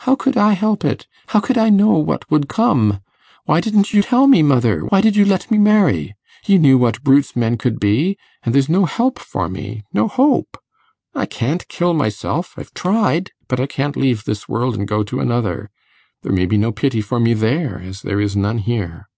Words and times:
How 0.00 0.14
could 0.14 0.36
I 0.36 0.52
help 0.52 0.84
it? 0.84 1.06
How 1.28 1.40
could 1.40 1.56
I 1.56 1.70
know 1.70 1.92
what 1.96 2.30
would 2.30 2.50
come? 2.50 3.00
Why 3.46 3.62
didn't 3.62 3.94
you 3.94 4.02
tell 4.02 4.26
me, 4.26 4.42
mother? 4.42 4.80
why 4.80 5.00
did 5.00 5.16
you 5.16 5.24
let 5.24 5.50
me 5.50 5.56
marry? 5.56 6.14
You 6.44 6.58
knew 6.58 6.76
what 6.76 7.02
brutes 7.02 7.34
men 7.34 7.56
could 7.56 7.80
be; 7.80 8.18
and 8.42 8.54
there's 8.54 8.68
no 8.68 8.84
help 8.84 9.18
for 9.18 9.48
me 9.48 9.84
no 9.90 10.06
hope. 10.06 10.58
I 11.14 11.24
can't 11.24 11.66
kill 11.68 11.94
myself; 11.94 12.52
I've 12.58 12.74
tried; 12.74 13.30
but 13.48 13.58
I 13.58 13.64
can't 13.64 13.96
leave 13.96 14.24
this 14.24 14.46
world 14.46 14.74
and 14.74 14.86
go 14.86 15.02
to 15.02 15.18
another. 15.18 15.70
There 16.20 16.32
may 16.32 16.44
be 16.44 16.58
no 16.58 16.72
pity 16.72 17.00
for 17.00 17.18
me 17.18 17.32
there, 17.32 17.80
as 17.82 18.02
there 18.02 18.20
is 18.20 18.36
none 18.36 18.58
here. 18.58 19.08